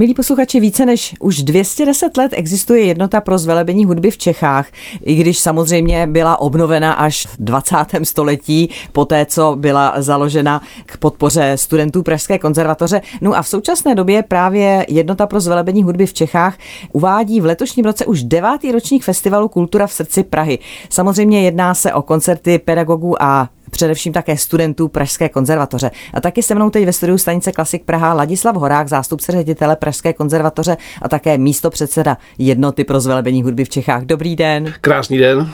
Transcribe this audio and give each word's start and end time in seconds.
Milí 0.00 0.14
posluchači, 0.14 0.60
více 0.60 0.86
než 0.86 1.14
už 1.20 1.42
210 1.42 2.16
let 2.16 2.32
existuje 2.34 2.84
jednota 2.84 3.20
pro 3.20 3.38
zvelebení 3.38 3.84
hudby 3.84 4.10
v 4.10 4.18
Čechách, 4.18 4.66
i 5.02 5.14
když 5.14 5.38
samozřejmě 5.38 6.06
byla 6.06 6.40
obnovena 6.40 6.92
až 6.92 7.26
v 7.26 7.36
20. 7.38 7.76
století, 8.02 8.70
poté 8.92 9.26
co 9.26 9.56
byla 9.56 9.94
založena 9.96 10.62
k 10.86 10.96
podpoře 10.96 11.52
studentů 11.56 12.02
Pražské 12.02 12.38
konzervatoře. 12.38 13.00
No 13.20 13.34
a 13.34 13.42
v 13.42 13.48
současné 13.48 13.94
době 13.94 14.22
právě 14.22 14.86
jednota 14.88 15.26
pro 15.26 15.40
zvelebení 15.40 15.82
hudby 15.82 16.06
v 16.06 16.14
Čechách 16.14 16.58
uvádí 16.92 17.40
v 17.40 17.44
letošním 17.44 17.84
roce 17.84 18.06
už 18.06 18.22
devátý 18.22 18.72
ročník 18.72 19.04
festivalu 19.04 19.48
Kultura 19.48 19.86
v 19.86 19.92
srdci 19.92 20.22
Prahy. 20.22 20.58
Samozřejmě 20.90 21.42
jedná 21.42 21.74
se 21.74 21.92
o 21.92 22.02
koncerty 22.02 22.58
pedagogů 22.58 23.22
a 23.22 23.48
především 23.70 24.12
také 24.12 24.36
studentů 24.36 24.88
Pražské 24.88 25.28
konzervatoře. 25.28 25.90
A 26.14 26.20
taky 26.20 26.42
se 26.42 26.54
mnou 26.54 26.70
teď 26.70 26.84
ve 26.84 26.92
studiu 26.92 27.18
stanice 27.18 27.52
Klasik 27.52 27.84
Praha 27.84 28.14
Ladislav 28.14 28.56
Horák, 28.56 28.88
zástupce 28.88 29.32
ředitele 29.32 29.76
Pražské 29.76 30.12
konzervatoře 30.12 30.76
a 31.02 31.08
také 31.08 31.38
místo 31.38 31.70
předseda 31.70 32.16
jednoty 32.38 32.84
pro 32.84 33.00
zvelebení 33.00 33.42
hudby 33.42 33.64
v 33.64 33.68
Čechách. 33.68 34.04
Dobrý 34.04 34.36
den. 34.36 34.74
Krásný 34.80 35.18
den. 35.18 35.50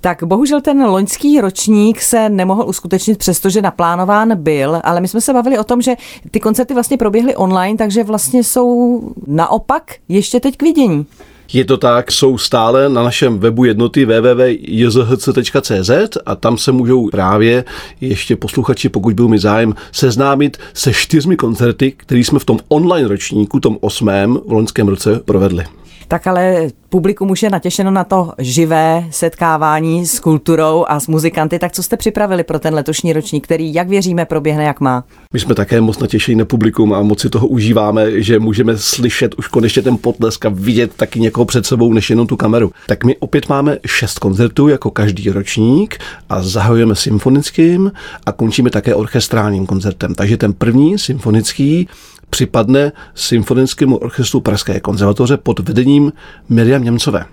Tak 0.00 0.22
bohužel 0.22 0.60
ten 0.60 0.84
loňský 0.84 1.40
ročník 1.40 2.00
se 2.00 2.28
nemohl 2.28 2.64
uskutečnit, 2.68 3.18
přestože 3.18 3.62
naplánován 3.62 4.36
byl, 4.42 4.80
ale 4.84 5.00
my 5.00 5.08
jsme 5.08 5.20
se 5.20 5.32
bavili 5.32 5.58
o 5.58 5.64
tom, 5.64 5.82
že 5.82 5.94
ty 6.30 6.40
koncerty 6.40 6.74
vlastně 6.74 6.96
proběhly 6.96 7.36
online, 7.36 7.78
takže 7.78 8.04
vlastně 8.04 8.44
jsou 8.44 9.00
naopak 9.26 9.94
ještě 10.08 10.40
teď 10.40 10.56
k 10.56 10.62
vidění. 10.62 11.06
Je 11.52 11.64
to 11.64 11.76
tak, 11.76 12.12
jsou 12.12 12.38
stále 12.38 12.88
na 12.88 13.02
našem 13.02 13.38
webu 13.38 13.64
jednoty 13.64 14.04
www.jzhc.cz 14.04 15.90
a 16.26 16.34
tam 16.34 16.58
se 16.58 16.72
můžou 16.72 17.08
právě 17.10 17.64
ještě 18.00 18.36
posluchači, 18.36 18.88
pokud 18.88 19.14
byl 19.14 19.28
mi 19.28 19.38
zájem, 19.38 19.74
seznámit 19.92 20.56
se 20.74 20.92
čtyřmi 20.92 21.36
koncerty, 21.36 21.92
které 21.92 22.20
jsme 22.20 22.38
v 22.38 22.44
tom 22.44 22.58
online 22.68 23.08
ročníku, 23.08 23.60
tom 23.60 23.78
osmém 23.80 24.38
v 24.46 24.52
loňském 24.52 24.88
roce 24.88 25.20
provedli. 25.24 25.64
Tak 26.08 26.26
ale 26.26 26.68
publikum 26.88 27.30
už 27.30 27.42
je 27.42 27.50
natěšeno 27.50 27.90
na 27.90 28.04
to 28.04 28.32
živé 28.38 29.04
setkávání 29.10 30.06
s 30.06 30.20
kulturou 30.20 30.84
a 30.88 31.00
s 31.00 31.06
muzikanty. 31.06 31.58
Tak 31.58 31.72
co 31.72 31.82
jste 31.82 31.96
připravili 31.96 32.44
pro 32.44 32.58
ten 32.58 32.74
letošní 32.74 33.12
ročník, 33.12 33.44
který, 33.44 33.74
jak 33.74 33.88
věříme, 33.88 34.24
proběhne 34.24 34.64
jak 34.64 34.80
má? 34.80 35.04
My 35.32 35.40
jsme 35.40 35.54
také 35.54 35.80
moc 35.80 35.98
natěšení 35.98 36.38
na 36.38 36.44
publikum 36.44 36.92
a 36.92 37.02
moc 37.02 37.20
si 37.20 37.30
toho 37.30 37.46
užíváme, 37.46 38.22
že 38.22 38.38
můžeme 38.38 38.78
slyšet 38.78 39.34
už 39.34 39.48
konečně 39.48 39.82
ten 39.82 39.96
potlesk 39.96 40.46
a 40.46 40.48
vidět 40.54 40.94
taky 40.96 41.20
někoho 41.20 41.44
před 41.44 41.66
sebou, 41.66 41.92
než 41.92 42.10
jenom 42.10 42.26
tu 42.26 42.36
kameru. 42.36 42.72
Tak 42.86 43.04
my 43.04 43.16
opět 43.16 43.48
máme 43.48 43.78
šest 43.86 44.18
koncertů 44.18 44.68
jako 44.68 44.90
každý 44.90 45.30
ročník 45.30 45.98
a 46.28 46.42
zahajujeme 46.42 46.94
symfonickým 46.94 47.92
a 48.26 48.32
končíme 48.32 48.70
také 48.70 48.94
orchestrálním 48.94 49.66
koncertem. 49.66 50.14
Takže 50.14 50.36
ten 50.36 50.52
první 50.52 50.98
symfonický 50.98 51.88
připadne 52.30 52.92
Symfonickému 53.14 53.96
orchestru 53.96 54.40
Pražské 54.40 54.80
konzervatoře 54.80 55.36
pod 55.36 55.58
vedením 55.58 56.12
Miriam 56.48 56.77
Němcové. 56.84 57.24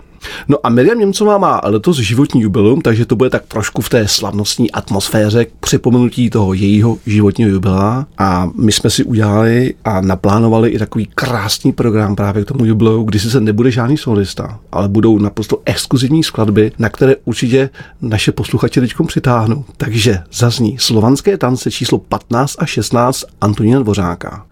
No 0.48 0.58
a 0.64 0.68
Miriam 0.68 0.98
Němcová 0.98 1.38
má 1.38 1.60
letos 1.64 1.96
životní 1.96 2.42
jubileum, 2.42 2.80
takže 2.80 3.06
to 3.06 3.16
bude 3.16 3.30
tak 3.30 3.46
trošku 3.46 3.82
v 3.82 3.88
té 3.88 4.08
slavnostní 4.08 4.70
atmosféře 4.70 5.44
k 5.44 5.52
připomenutí 5.60 6.30
toho 6.30 6.54
jejího 6.54 6.98
životního 7.06 7.50
jubilea. 7.50 8.06
A 8.18 8.48
my 8.54 8.72
jsme 8.72 8.90
si 8.90 9.04
udělali 9.04 9.74
a 9.84 10.00
naplánovali 10.00 10.70
i 10.70 10.78
takový 10.78 11.08
krásný 11.14 11.72
program 11.72 12.16
právě 12.16 12.44
k 12.44 12.48
tomu 12.48 12.64
jubileu, 12.64 13.04
kdy 13.04 13.18
se 13.18 13.40
nebude 13.40 13.70
žádný 13.70 13.96
solista, 13.96 14.58
ale 14.72 14.88
budou 14.88 15.18
naprosto 15.18 15.62
exkluzivní 15.64 16.22
skladby, 16.22 16.72
na 16.78 16.88
které 16.88 17.16
určitě 17.24 17.70
naše 18.02 18.32
posluchače 18.32 18.80
teď 18.80 18.94
přitáhnou. 19.06 19.64
Takže 19.76 20.22
zazní 20.32 20.78
slovanské 20.78 21.38
tance 21.38 21.70
číslo 21.70 21.98
15 21.98 22.56
a 22.58 22.66
16 22.66 23.24
Antonína 23.40 23.80
Dvořáka. 23.80 24.46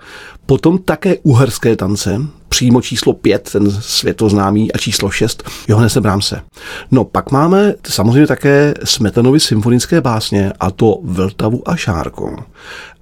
Potom 0.46 0.78
také 0.78 1.16
uherské 1.22 1.76
tance, 1.76 2.20
přímo 2.54 2.80
číslo 2.80 3.12
5, 3.12 3.50
ten 3.52 3.70
světoznámý, 3.70 4.72
a 4.72 4.78
číslo 4.78 5.10
6, 5.10 5.42
Johannese 5.68 6.00
Brámse. 6.00 6.40
No 6.90 7.04
pak 7.04 7.30
máme 7.30 7.74
samozřejmě 7.86 8.26
také 8.26 8.74
Smetanovi 8.84 9.40
symfonické 9.40 10.00
básně, 10.00 10.52
a 10.60 10.70
to 10.70 10.98
Vltavu 11.02 11.68
a 11.68 11.76
Šárku. 11.76 12.36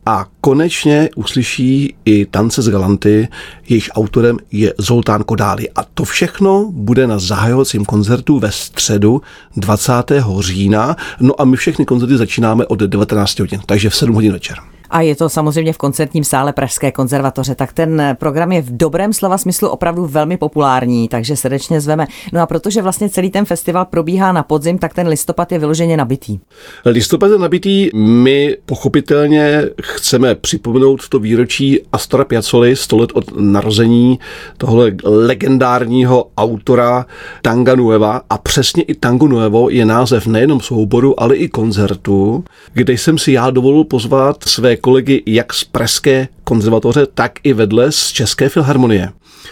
A 0.07 0.27
konečně 0.41 1.09
uslyší 1.17 1.95
i 2.05 2.27
tance 2.27 2.63
z 2.63 2.69
Galanty, 2.69 3.29
jejíž 3.69 3.91
autorem 3.95 4.39
je 4.53 4.75
Zoltán 4.79 5.25
Kodály. 5.25 5.71
A 5.71 5.85
to 5.95 6.05
všechno 6.05 6.71
bude 6.73 7.07
na 7.07 7.19
zahajovacím 7.19 7.85
koncertu 7.85 8.39
ve 8.39 8.53
středu 8.53 9.23
20. 9.57 9.93
října. 10.41 10.97
No 11.21 11.41
a 11.41 11.45
my 11.45 11.57
všechny 11.57 11.85
koncerty 11.85 12.17
začínáme 12.17 12.67
od 12.67 12.79
19 12.79 13.39
hodin, 13.39 13.61
takže 13.67 13.91
v 13.91 13.97
7 13.97 14.15
hodin 14.15 14.33
večer 14.33 14.72
a 14.93 15.01
je 15.01 15.17
to 15.17 15.29
samozřejmě 15.29 15.73
v 15.73 15.79
koncertním 15.79 16.25
sále 16.25 16.53
Pražské 16.53 16.93
konzervatoře, 16.93 17.55
tak 17.55 17.73
ten 17.73 18.17
program 18.19 18.53
je 18.53 18.63
v 18.63 18.77
dobrém 18.77 19.13
slova 19.13 19.39
smyslu 19.39 19.69
opravdu 19.69 20.07
velmi 20.07 20.37
populární, 20.37 21.09
takže 21.09 21.37
srdečně 21.37 21.81
zveme. 21.81 22.07
No 22.33 22.41
a 22.41 22.47
protože 22.47 22.83
vlastně 22.83 23.09
celý 23.09 23.31
ten 23.31 23.45
festival 23.45 23.85
probíhá 23.85 24.33
na 24.33 24.43
podzim, 24.43 24.79
tak 24.79 24.95
ten 24.95 25.09
listopad 25.09 25.53
je 25.53 25.59
vyloženě 25.59 25.97
nabitý. 25.97 26.39
Listopad 26.85 27.31
je 27.31 27.39
nabitý, 27.39 27.91
my 27.95 28.57
pochopitelně 28.67 29.63
chceme 29.83 30.35
připomenout 30.35 31.09
to 31.09 31.19
výročí 31.19 31.81
Astora 31.93 32.25
Piazzoli, 32.25 32.77
100 32.77 32.97
let 32.97 33.11
od 33.15 33.25
narození 33.41 34.19
tohle 34.57 34.93
legendárního 35.05 36.31
autora 36.37 37.07
Tanga 37.43 37.75
Nueva 37.75 38.21
a 38.31 38.39
přesně 38.39 38.83
i 38.83 38.95
Tango 38.95 39.29
Nuevo 39.29 39.71
je 39.71 39.85
název 39.85 40.27
nejenom 40.27 40.61
souboru, 40.61 41.21
ale 41.21 41.37
i 41.37 41.49
koncertu, 41.49 42.45
kde 42.73 42.93
jsem 42.93 43.19
si 43.19 43.33
já 43.33 43.51
dovolil 43.51 43.85
pozvat 43.85 44.37
své 44.47 44.77
kolegy 44.83 45.23
jak 45.27 45.53
z 45.53 45.65
Pražské 45.65 46.29
konzervatoře, 46.45 47.07
tak 47.15 47.33
i 47.43 47.53
vedle 47.53 47.93
z 47.93 48.13
České 48.13 48.49
filharmonie. 48.49 49.09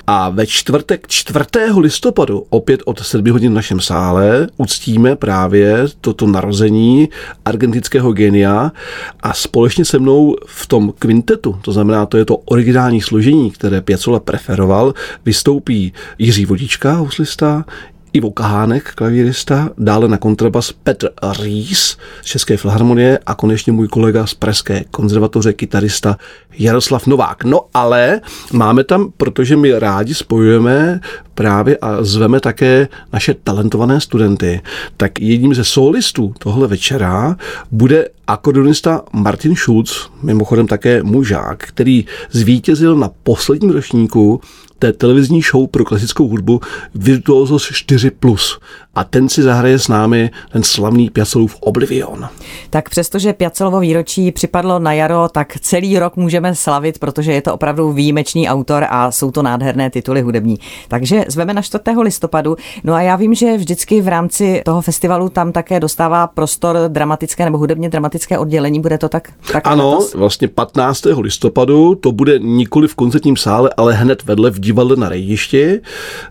A 0.07 0.29
ve 0.31 0.47
čtvrtek 0.47 1.09
4. 1.09 1.39
listopadu, 1.77 2.47
opět 2.51 2.83
od 2.85 3.01
7 3.01 3.31
hodin 3.31 3.53
v 3.53 3.55
našem 3.55 3.81
sále, 3.81 4.47
uctíme 4.57 5.17
právě 5.17 5.85
toto 6.01 6.27
narození 6.27 7.09
argentinského 7.45 8.13
genia 8.13 8.73
a 9.21 9.35
společně 9.35 9.85
se 9.85 9.99
mnou 9.99 10.37
v 10.47 10.67
tom 10.67 10.93
kvintetu, 10.99 11.59
to 11.63 11.73
znamená, 11.73 12.07
to 12.07 12.17
je 12.17 12.25
to 12.25 12.37
originální 12.37 13.01
složení, 13.01 13.51
které 13.51 13.81
Piazzolla 13.81 14.21
preferoval, 14.21 14.95
vystoupí 15.25 15.93
Jiří 16.19 16.47
Vodička, 16.47 16.93
huslista, 16.93 17.65
Ivo 18.13 18.31
Kahánek, 18.31 18.95
klavírista, 18.95 19.71
dále 19.79 20.09
na 20.09 20.19
kontrabas 20.19 20.73
Petr 20.73 21.11
Rýs 21.43 21.97
z 22.23 22.27
České 22.27 22.57
filharmonie 22.57 23.19
a 23.27 23.35
konečně 23.35 23.73
můj 23.73 23.89
kolega 23.89 24.27
z 24.27 24.35
Pražské 24.35 24.85
konzervatoře, 24.91 25.53
kytarista 25.53 26.17
Jaroslav 26.59 27.07
Novák. 27.07 27.45
No 27.45 27.61
ale 27.75 28.21
máme 28.53 28.85
tam, 28.85 29.13
protože 29.17 29.57
my 29.57 29.79
rádi 29.79 30.15
spojujeme 30.15 31.01
právě 31.35 31.77
a 31.77 32.05
zveme 32.05 32.41
také 32.41 32.89
naše 33.13 33.35
talentované 33.35 34.01
studenty, 34.01 34.61
tak 34.97 35.21
jedním 35.21 35.55
ze 35.55 35.65
solistů 35.65 36.35
tohle 36.39 36.69
večera 36.69 37.37
bude 37.71 38.09
akordionista 38.27 39.03
Martin 39.13 39.57
Schulz, 39.57 40.11
mimochodem 40.23 40.67
také 40.67 41.03
mužák, 41.03 41.59
který 41.59 42.05
zvítězil 42.31 42.97
na 42.97 43.11
posledním 43.23 43.71
ročníku 43.71 44.41
té 44.81 44.93
televizní 44.93 45.43
show 45.43 45.67
pro 45.67 45.85
klasickou 45.85 46.29
hudbu 46.29 46.61
Virtuosos 46.95 47.71
4+. 47.71 48.59
A 48.95 49.05
ten 49.05 49.29
si 49.29 49.43
zahraje 49.43 49.79
s 49.79 49.89
námi 49.89 50.31
ten 50.53 50.63
slavný 50.63 51.11
Piacelův 51.11 51.57
Oblivion. 51.61 52.29
Tak 52.71 52.91
přestože 52.91 53.33
Piacelovo 53.33 53.81
výročí 53.81 54.33
připadlo 54.33 54.79
na 54.79 54.93
jaro, 54.93 55.29
tak 55.33 55.59
celý 55.61 55.99
rok 55.99 56.17
můžeme 56.17 56.55
slavit, 56.55 56.99
protože 56.99 57.33
je 57.33 57.43
to 57.43 57.55
opravdu 57.55 57.93
výjimečný 57.93 58.49
autor 58.49 58.87
a 58.91 59.11
jsou 59.11 59.31
to 59.31 59.43
nádherné 59.43 59.91
tituly 59.91 60.21
hudební. 60.23 60.59
Takže 60.89 61.25
zveme 61.29 61.55
na 61.55 61.63
4. 61.63 61.83
listopadu. 62.03 62.57
No 62.85 62.95
a 62.95 63.03
já 63.03 63.17
vím, 63.17 63.35
že 63.35 63.57
vždycky 63.57 64.01
v 64.01 64.09
rámci 64.09 64.63
toho 64.65 64.83
festivalu 64.83 65.29
tam 65.29 65.53
také 65.53 65.81
dostává 65.81 66.27
prostor 66.27 66.77
dramatické 66.89 67.45
nebo 67.45 67.59
hudebně 67.59 67.89
dramatické 67.89 68.39
oddělení. 68.39 68.81
Bude 68.81 68.99
to 68.99 69.09
tak? 69.09 69.29
tak 69.53 69.67
ano, 69.67 69.91
letos? 69.91 70.15
vlastně 70.15 70.49
15. 70.49 71.05
listopadu 71.21 71.95
to 71.95 72.13
bude 72.13 72.39
nikoli 72.39 72.89
v 72.89 72.95
koncertním 72.95 73.37
sále, 73.37 73.71
ale 73.77 73.95
hned 73.95 74.25
vedle 74.25 74.51
v 74.51 74.61
divadle 74.71 74.97
na 74.97 75.09
Rejdišti, 75.09 75.81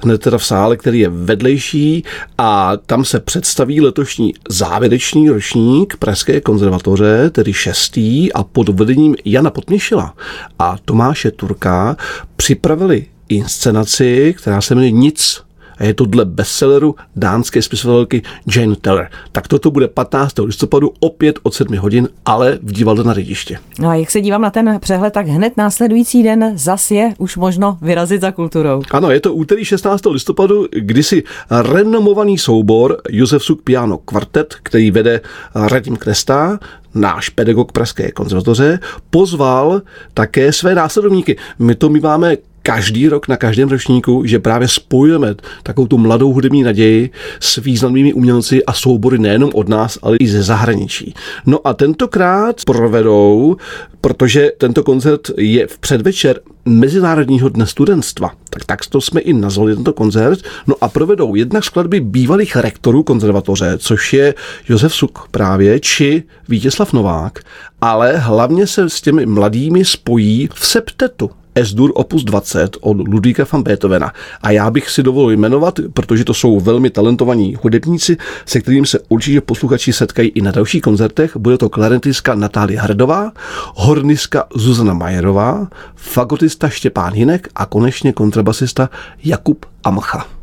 hned 0.03 0.21
teda 0.21 0.37
v 0.37 0.45
sále, 0.45 0.77
který 0.77 0.99
je 0.99 1.09
vedlejší 1.09 2.03
a 2.37 2.77
tam 2.77 3.05
se 3.05 3.19
představí 3.19 3.81
letošní 3.81 4.33
závěrečný 4.49 5.29
ročník 5.29 5.97
Pražské 5.97 6.41
konzervatoře, 6.41 7.29
tedy 7.29 7.53
šestý 7.53 8.33
a 8.33 8.43
pod 8.43 8.69
vedením 8.69 9.15
Jana 9.25 9.49
Potměšila. 9.49 10.13
A 10.59 10.77
Tomáše 10.85 11.31
Turka 11.31 11.97
připravili 12.35 13.05
inscenaci, 13.29 14.35
která 14.37 14.61
se 14.61 14.75
jmenuje 14.75 14.91
Nic 14.91 15.41
a 15.79 15.83
je 15.83 15.93
to 15.93 16.05
dle 16.05 16.25
bestselleru 16.25 16.95
dánské 17.15 17.61
spisovatelky 17.61 18.21
Jane 18.55 18.75
Teller. 18.75 19.09
Tak 19.31 19.47
toto 19.47 19.71
bude 19.71 19.87
15. 19.87 20.33
listopadu 20.39 20.91
opět 20.99 21.39
od 21.43 21.53
7 21.53 21.77
hodin, 21.77 22.09
ale 22.25 22.59
v 22.63 22.71
divadle 22.71 23.03
na 23.03 23.13
Rediště. 23.13 23.57
No 23.79 23.89
a 23.89 23.95
jak 23.95 24.11
se 24.11 24.21
dívám 24.21 24.41
na 24.41 24.49
ten 24.49 24.77
přehled, 24.79 25.13
tak 25.13 25.27
hned 25.27 25.57
následující 25.57 26.23
den 26.23 26.51
zas 26.55 26.91
je 26.91 27.13
už 27.17 27.37
možno 27.37 27.77
vyrazit 27.81 28.21
za 28.21 28.31
kulturou. 28.31 28.81
Ano, 28.91 29.11
je 29.11 29.19
to 29.19 29.33
úterý 29.33 29.65
16. 29.65 30.05
listopadu, 30.05 30.67
kdy 30.71 31.03
si 31.03 31.23
renomovaný 31.51 32.37
soubor 32.37 32.97
Josef 33.09 33.43
Suk 33.43 33.61
Piano 33.61 33.97
Quartet, 33.97 34.55
který 34.63 34.91
vede 34.91 35.21
Radim 35.55 35.95
Kresta, 35.95 36.59
náš 36.95 37.29
pedagog 37.29 37.71
Pražské 37.71 38.11
konzervatoře, 38.11 38.79
pozval 39.09 39.81
také 40.13 40.53
své 40.53 40.75
následovníky. 40.75 41.37
My 41.59 41.75
to 41.75 41.89
my 41.89 41.99
máme 41.99 42.37
každý 42.63 43.09
rok 43.09 43.27
na 43.27 43.37
každém 43.37 43.69
ročníku, 43.69 44.25
že 44.25 44.39
právě 44.39 44.67
spojujeme 44.67 45.35
takovou 45.63 45.87
tu 45.87 45.97
mladou 45.97 46.33
hudební 46.33 46.63
naději 46.63 47.09
s 47.39 47.55
významnými 47.55 48.13
umělci 48.13 48.65
a 48.65 48.73
soubory 48.73 49.19
nejenom 49.19 49.51
od 49.53 49.69
nás, 49.69 49.99
ale 50.01 50.17
i 50.17 50.27
ze 50.27 50.43
zahraničí. 50.43 51.13
No 51.45 51.67
a 51.67 51.73
tentokrát 51.73 52.65
provedou, 52.65 53.57
protože 54.01 54.51
tento 54.57 54.83
koncert 54.83 55.31
je 55.37 55.67
v 55.67 55.79
předvečer 55.79 56.39
Mezinárodního 56.65 57.49
dne 57.49 57.65
studentstva. 57.65 58.31
Tak 58.49 58.65
tak 58.65 58.85
to 58.85 59.01
jsme 59.01 59.21
i 59.21 59.33
nazvali 59.33 59.75
tento 59.75 59.93
koncert. 59.93 60.39
No 60.67 60.75
a 60.81 60.89
provedou 60.89 61.35
jednak 61.35 61.63
skladby 61.63 61.99
bývalých 61.99 62.55
rektorů 62.55 63.03
konzervatoře, 63.03 63.77
což 63.77 64.13
je 64.13 64.33
Josef 64.69 64.95
Suk 64.95 65.27
právě, 65.31 65.79
či 65.79 66.23
Vítězslav 66.49 66.93
Novák, 66.93 67.39
ale 67.81 68.17
hlavně 68.17 68.67
se 68.67 68.89
s 68.89 69.01
těmi 69.01 69.25
mladými 69.25 69.85
spojí 69.85 70.49
v 70.53 70.67
septetu. 70.67 71.29
S-dur 71.55 71.91
opus 71.95 72.23
20 72.23 72.77
od 72.81 73.07
Ludvíka 73.07 73.45
van 73.51 73.63
Beethovena. 73.63 74.13
A 74.41 74.51
já 74.51 74.71
bych 74.71 74.89
si 74.89 75.03
dovolil 75.03 75.37
jmenovat, 75.37 75.79
protože 75.93 76.25
to 76.25 76.33
jsou 76.33 76.59
velmi 76.59 76.89
talentovaní 76.89 77.55
hudebníci, 77.61 78.17
se 78.45 78.61
kterým 78.61 78.85
se 78.85 78.99
určitě 79.09 79.41
posluchači 79.41 79.93
setkají 79.93 80.29
i 80.29 80.41
na 80.41 80.51
dalších 80.51 80.81
koncertech. 80.81 81.37
Bude 81.37 81.57
to 81.57 81.69
klarentistka 81.69 82.35
Natália 82.35 82.81
Hrdová, 82.81 83.31
horniska 83.75 84.47
Zuzana 84.55 84.93
Majerová, 84.93 85.67
fagotista 85.95 86.69
Štěpán 86.69 87.13
Hinek 87.13 87.47
a 87.55 87.65
konečně 87.65 88.13
kontrabasista 88.13 88.89
Jakub 89.23 89.65
Amcha. 89.83 90.38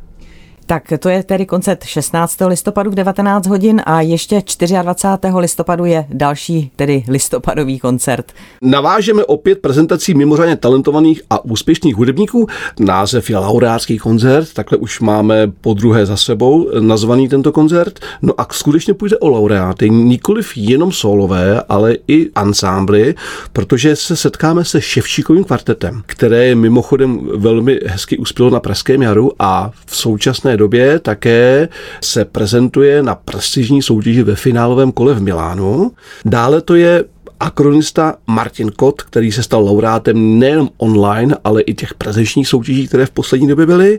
Tak 0.69 0.93
to 0.99 1.09
je 1.09 1.23
tedy 1.23 1.47
koncert 1.47 1.85
16. 1.85 2.37
listopadu 2.47 2.91
v 2.91 2.95
19 2.95 3.47
hodin 3.47 3.83
a 3.87 4.01
ještě 4.01 4.43
24. 4.83 5.35
listopadu 5.37 5.85
je 5.85 6.07
další, 6.09 6.71
tedy 6.77 7.05
listopadový 7.09 7.79
koncert. 7.79 8.33
Navážeme 8.63 9.25
opět 9.25 9.59
prezentací 9.59 10.15
mimořádně 10.15 10.57
talentovaných 10.57 11.23
a 11.31 11.45
úspěšných 11.45 11.97
hudebníků. 11.97 12.47
Název 12.81 13.31
je 13.31 13.39
laureátský 13.39 13.99
koncert, 13.99 14.53
takhle 14.53 14.79
už 14.79 15.01
máme 15.01 15.53
po 15.61 15.75
druhé 15.75 16.07
za 16.07 16.17
sebou 16.17 16.71
nazvaný 16.81 17.29
tento 17.29 17.53
koncert. 17.53 18.01
No 18.23 18.41
a 18.41 18.47
skutečně 18.51 18.95
půjde 18.95 19.19
o 19.19 19.29
laureáty, 19.29 19.91
nikoliv 19.91 20.53
jenom 20.57 20.93
solové, 20.93 21.63
ale 21.69 21.97
i 22.09 22.31
ansámbly, 22.35 23.15
protože 23.53 23.97
se 23.97 24.17
setkáme 24.17 24.65
se 24.65 24.81
Ševčíkovým 24.81 25.45
kvartetem, 25.45 26.03
které 26.07 26.55
mimochodem 26.55 27.21
velmi 27.35 27.81
hezky 27.87 28.19
uspělo 28.19 28.51
na 28.51 28.61
Pražském 28.61 29.03
jaru 29.03 29.33
a 29.39 29.71
v 29.87 29.97
současné 29.97 30.56
době 30.57 30.99
také 30.99 31.69
se 32.05 32.25
prezentuje 32.25 33.03
na 33.03 33.15
prestižní 33.15 33.83
soutěži 33.83 34.23
ve 34.23 34.35
finálovém 34.35 34.93
kole 34.93 35.15
v 35.15 35.23
Milánu. 35.23 35.93
Dále 36.25 36.61
to 36.61 36.75
je 36.75 37.05
akronista 37.41 38.15
Martin 38.27 38.71
Kot, 38.71 39.03
který 39.03 39.33
se 39.33 39.43
stal 39.43 39.65
laureátem 39.65 40.39
nejen 40.39 40.69
online, 40.77 41.37
ale 41.45 41.63
i 41.63 41.75
těch 41.75 41.95
prezenčních 41.95 42.49
soutěží, 42.49 42.89
které 42.89 43.07
v 43.07 43.11
poslední 43.11 43.49
době 43.49 43.67
byly. 43.67 43.99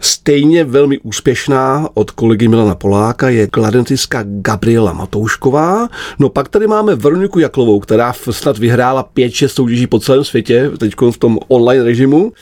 Stejně 0.00 0.64
velmi 0.64 0.98
úspěšná 0.98 1.88
od 1.94 2.10
kolegy 2.10 2.48
Milana 2.48 2.74
Poláka 2.74 3.28
je 3.28 3.46
kladentistka 3.46 4.24
Gabriela 4.26 4.92
Matoušková. 4.92 5.88
No 6.18 6.28
pak 6.28 6.48
tady 6.48 6.66
máme 6.66 6.94
Veroniku 6.94 7.38
Jaklovou, 7.38 7.80
která 7.80 8.12
snad 8.30 8.58
vyhrála 8.58 9.08
5-6 9.16 9.48
soutěží 9.48 9.86
po 9.86 10.00
celém 10.00 10.24
světě, 10.24 10.70
teď 10.78 10.94
v 11.10 11.18
tom 11.18 11.38
online 11.48 11.84
režimu 11.84 12.32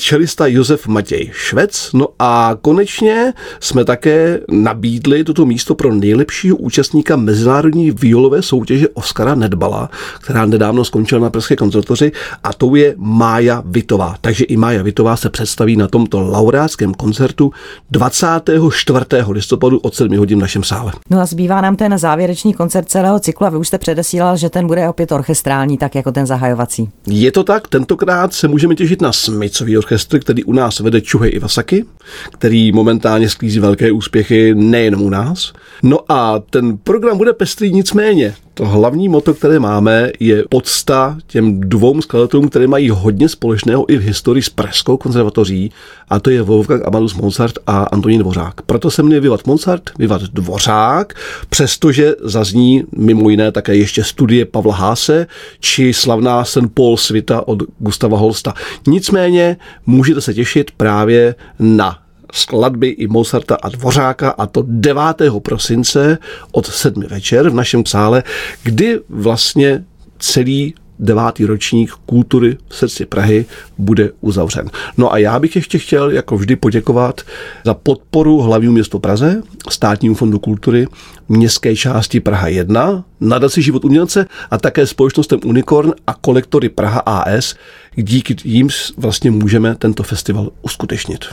čelista 0.00 0.46
Josef 0.46 0.86
Matěj 0.86 1.30
Švec. 1.32 1.90
No 1.94 2.08
a 2.18 2.56
konečně 2.62 3.32
jsme 3.60 3.84
také 3.84 4.40
nabídli 4.50 5.24
toto 5.24 5.46
místo 5.46 5.74
pro 5.74 5.94
nejlepšího 5.94 6.56
účastníka 6.56 7.16
mezinárodní 7.16 7.90
violové 7.90 8.42
soutěže 8.42 8.88
Oskara 8.88 9.34
Nedbala, 9.34 9.90
která 10.20 10.46
nedávno 10.46 10.84
skončila 10.84 11.20
na 11.20 11.30
Pražské 11.30 11.56
koncertoři 11.56 12.12
a 12.44 12.52
to 12.52 12.76
je 12.76 12.94
Mája 12.96 13.62
Vitová. 13.66 14.14
Takže 14.20 14.44
i 14.44 14.56
Mája 14.56 14.82
Vitová 14.82 15.16
se 15.16 15.30
představí 15.30 15.76
na 15.76 15.88
tomto 15.88 16.20
laureátském 16.20 16.94
koncertu 16.94 17.52
24. 17.90 19.04
listopadu 19.28 19.78
od 19.78 19.94
7 19.94 20.18
hodin 20.18 20.38
v 20.38 20.40
našem 20.40 20.64
sále. 20.64 20.92
No 21.10 21.20
a 21.20 21.26
zbývá 21.26 21.60
nám 21.60 21.76
ten 21.76 21.98
závěrečný 21.98 22.54
koncert 22.54 22.88
celého 22.88 23.20
cyklu 23.20 23.46
a 23.46 23.50
vy 23.50 23.56
už 23.56 23.68
jste 23.68 23.78
předesílal, 23.78 24.36
že 24.36 24.50
ten 24.50 24.66
bude 24.66 24.88
opět 24.88 25.12
orchestrální, 25.12 25.78
tak 25.78 25.94
jako 25.94 26.12
ten 26.12 26.26
zahajovací. 26.26 26.88
Je 27.06 27.32
to 27.32 27.44
tak, 27.44 27.68
tentokrát 27.68 28.32
se 28.34 28.48
můžeme 28.48 28.74
těšit 28.74 29.02
na 29.02 29.12
smicový 29.12 29.78
orchestr, 29.78 29.89
který 30.20 30.44
u 30.44 30.52
nás 30.52 30.80
vede 30.80 31.00
Čuhej 31.00 31.32
Iwasaki, 31.34 31.84
který 32.32 32.72
momentálně 32.72 33.28
sklízí 33.28 33.60
velké 33.60 33.92
úspěchy 33.92 34.54
nejen 34.54 34.96
u 34.96 35.10
nás. 35.10 35.52
No 35.82 35.98
a 36.12 36.38
ten 36.38 36.78
program 36.78 37.18
bude 37.18 37.32
pestrý 37.32 37.72
nicméně. 37.72 38.34
To 38.60 38.66
hlavní 38.66 39.08
moto, 39.08 39.34
které 39.34 39.58
máme, 39.58 40.10
je 40.20 40.44
podsta 40.48 41.18
těm 41.26 41.60
dvou 41.60 42.00
skladatelům, 42.02 42.48
které 42.48 42.66
mají 42.66 42.90
hodně 42.90 43.28
společného 43.28 43.92
i 43.92 43.96
v 43.96 44.00
historii 44.00 44.42
s 44.42 44.48
Pražskou 44.48 44.96
konzervatoří, 44.96 45.72
a 46.08 46.20
to 46.20 46.30
je 46.30 46.42
Wolfgang 46.42 46.86
Amadeus 46.86 47.14
Mozart 47.14 47.54
a 47.66 47.82
Antonín 47.82 48.20
Dvořák. 48.20 48.62
Proto 48.62 48.90
se 48.90 49.02
jmenuje 49.02 49.20
Vivat 49.20 49.46
Mozart, 49.46 49.90
Vivat 49.98 50.22
Dvořák, 50.22 51.14
přestože 51.50 52.14
zazní 52.22 52.84
mimo 52.96 53.30
jiné 53.30 53.52
také 53.52 53.76
ještě 53.76 54.04
studie 54.04 54.44
Pavla 54.44 54.74
Háse, 54.74 55.26
či 55.60 55.92
slavná 55.94 56.44
St. 56.44 56.74
Paul 56.74 56.96
svita 56.96 57.48
od 57.48 57.62
Gustava 57.78 58.18
Holsta. 58.18 58.54
Nicméně 58.86 59.56
můžete 59.86 60.20
se 60.20 60.34
těšit 60.34 60.70
právě 60.70 61.34
na 61.58 61.98
skladby 62.32 62.88
i 62.88 63.06
Mozarta 63.06 63.56
a 63.62 63.68
Dvořáka 63.68 64.30
a 64.30 64.46
to 64.46 64.64
9. 64.66 65.02
prosince 65.42 66.18
od 66.52 66.66
7 66.66 67.02
večer 67.02 67.50
v 67.50 67.54
našem 67.54 67.86
sále, 67.86 68.22
kdy 68.62 69.00
vlastně 69.08 69.84
celý 70.18 70.74
devátý 71.00 71.44
ročník 71.44 71.90
kultury 72.06 72.56
v 72.68 72.76
srdci 72.76 73.06
Prahy 73.06 73.44
bude 73.78 74.10
uzavřen. 74.20 74.70
No 74.96 75.12
a 75.12 75.18
já 75.18 75.38
bych 75.38 75.56
ještě 75.56 75.78
chtěl 75.78 76.10
jako 76.10 76.36
vždy 76.36 76.56
poděkovat 76.56 77.20
za 77.64 77.74
podporu 77.74 78.40
hlavního 78.40 78.72
město 78.72 78.98
Praze, 78.98 79.42
státnímu 79.68 80.14
fondu 80.14 80.38
kultury, 80.38 80.86
městské 81.28 81.76
části 81.76 82.20
Praha 82.20 82.48
1, 82.48 83.04
nadaci 83.20 83.62
život 83.62 83.84
umělce 83.84 84.26
a 84.50 84.58
také 84.58 84.86
společnostem 84.86 85.40
Unicorn 85.44 85.92
a 86.06 86.14
kolektory 86.14 86.68
Praha 86.68 87.00
AS, 87.00 87.54
díky 87.96 88.36
jim 88.44 88.68
vlastně 88.96 89.30
můžeme 89.30 89.74
tento 89.74 90.02
festival 90.02 90.50
uskutečnit. 90.62 91.24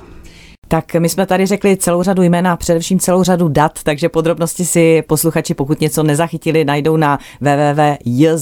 Tak 0.68 0.96
my 0.96 1.10
jsme 1.10 1.26
tady 1.26 1.46
řekli 1.46 1.78
celou 1.78 2.04
řadu 2.04 2.24
jména, 2.24 2.56
především 2.56 3.00
celou 3.00 3.24
řadu 3.24 3.48
dat, 3.48 3.80
takže 3.84 4.10
podrobnosti 4.10 4.66
si 4.66 5.04
posluchači, 5.08 5.54
pokud 5.54 5.82
něco 5.82 6.04
nezachytili, 6.04 6.66
najdou 6.66 6.98
na 6.98 7.20
www.jzhc.cz 7.42 8.42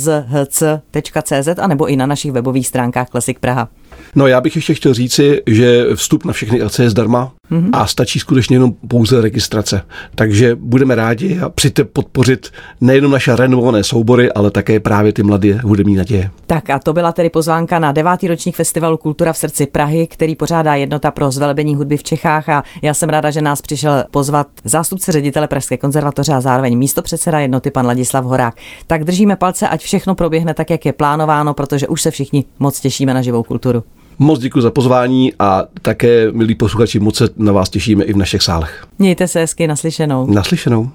a 1.57 1.67
nebo 1.67 1.85
i 1.85 1.95
na 1.95 2.05
našich 2.05 2.31
webových 2.31 2.67
stránkách 2.67 3.09
Klasik 3.09 3.39
Praha. 3.39 3.69
No 4.15 4.27
já 4.27 4.41
bych 4.41 4.55
ještě 4.55 4.73
chtěl 4.73 4.93
říci, 4.93 5.41
že 5.47 5.85
vstup 5.95 6.25
na 6.25 6.33
všechny 6.33 6.61
akce 6.61 6.83
je 6.83 6.89
zdarma 6.89 7.31
mm-hmm. 7.51 7.69
a 7.73 7.87
stačí 7.87 8.19
skutečně 8.19 8.55
jenom 8.55 8.73
pouze 8.87 9.21
registrace. 9.21 9.81
Takže 10.15 10.55
budeme 10.55 10.95
rádi 10.95 11.39
a 11.39 11.49
přijďte 11.49 11.83
podpořit 11.83 12.51
nejenom 12.81 13.11
naše 13.11 13.35
renovované 13.35 13.83
soubory, 13.83 14.31
ale 14.31 14.51
také 14.51 14.79
právě 14.79 15.13
ty 15.13 15.23
mladé 15.23 15.53
hudební 15.53 15.95
naděje. 15.95 16.29
Tak 16.47 16.69
a 16.69 16.79
to 16.79 16.93
byla 16.93 17.11
tedy 17.11 17.29
pozvánka 17.29 17.79
na 17.79 17.91
devátý 17.91 18.27
ročník 18.27 18.55
festivalu 18.55 18.97
Kultura 18.97 19.33
v 19.33 19.37
srdci 19.37 19.65
Prahy, 19.65 20.07
který 20.07 20.35
pořádá 20.35 20.75
jednota 20.75 21.11
pro 21.11 21.31
zvelebení 21.31 21.75
hudby 21.75 21.97
v 21.97 22.03
Čechách 22.03 22.49
a 22.49 22.63
já 22.81 22.93
jsem 22.93 23.09
ráda, 23.09 23.31
že 23.31 23.41
nás 23.41 23.61
přišel 23.61 24.03
pozvat 24.11 24.47
zástupce 24.63 25.11
ředitele 25.11 25.47
Pražské 25.47 25.77
konzervatoře 25.77 26.33
a 26.33 26.41
zároveň 26.41 26.77
místo 26.77 27.01
předseda 27.01 27.39
jednoty 27.39 27.71
pan 27.71 27.85
Ladislav 27.85 28.25
Horák. 28.25 28.55
Tak 28.87 29.03
držíme 29.03 29.35
palce, 29.35 29.67
ať 29.67 29.81
všechno 29.81 30.15
proběhne 30.15 30.53
tak, 30.53 30.69
jak 30.69 30.85
je 30.85 30.93
plánováno, 30.93 31.53
protože 31.53 31.87
už 31.87 32.01
se 32.01 32.11
všichni 32.11 32.45
moc 32.59 32.79
těšíme 32.79 33.13
na 33.13 33.21
živou 33.21 33.43
kulturu. 33.43 33.83
Moc 34.19 34.39
děkuji 34.39 34.61
za 34.61 34.71
pozvání 34.71 35.33
a 35.39 35.63
také, 35.81 36.31
milí 36.31 36.55
posluchači, 36.55 36.99
moc 36.99 37.15
se 37.15 37.29
na 37.37 37.51
vás 37.51 37.69
těšíme 37.69 38.03
i 38.03 38.13
v 38.13 38.17
našich 38.17 38.41
sálech. 38.41 38.85
Mějte 38.99 39.27
se 39.27 39.39
hezky 39.39 39.67
naslyšenou. 39.67 40.27
Naslyšenou. 40.31 40.89